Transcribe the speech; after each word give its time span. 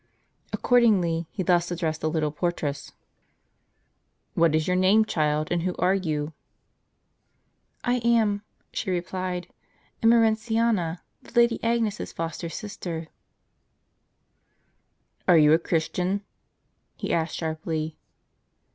Accordingly, 0.51 1.27
he 1.29 1.43
thus 1.43 1.69
addressed 1.69 2.01
the 2.01 2.09
little 2.09 2.31
portress:" 2.31 2.91
What 4.33 4.55
is 4.55 4.65
your 4.67 4.75
name, 4.75 5.05
child, 5.05 5.49
and 5.51 5.61
who 5.61 5.75
are 5.77 5.93
you?" 5.93 6.33
"I 7.83 7.97
am," 7.97 8.41
she 8.73 8.89
replied," 8.89 9.53
Emerentiana, 10.01 11.01
the 11.21 11.33
Lady 11.33 11.63
Agnes's 11.63 12.13
foster 12.13 12.49
sister." 12.49 13.09
''Are 15.27 15.37
you 15.39 15.53
a 15.53 15.59
Christian?" 15.59 16.21
he 16.97 17.13
asked 17.13 17.39
her 17.41 17.49
sharply. 17.53 17.99